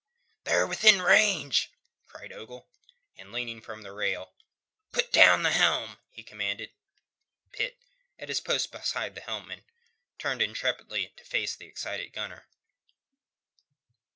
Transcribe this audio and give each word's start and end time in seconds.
"They 0.45 0.53
are 0.53 0.65
within 0.65 0.99
range," 1.03 1.69
cried 2.07 2.33
Ogle. 2.33 2.67
And 3.17 3.31
leaning 3.31 3.61
from 3.61 3.83
the 3.83 3.91
rail, 3.91 4.33
"Put 4.91 5.11
down 5.13 5.43
the 5.43 5.51
helm," 5.51 5.99
he 6.09 6.23
commanded. 6.23 6.71
Pitt, 7.51 7.77
at 8.17 8.27
his 8.29 8.39
post 8.41 8.71
beside 8.71 9.13
the 9.13 9.21
helmsman, 9.21 9.63
turned 10.17 10.41
intrepidly 10.41 11.13
to 11.17 11.23
face 11.23 11.55
the 11.55 11.67
excited 11.67 12.13
gunner. 12.13 12.47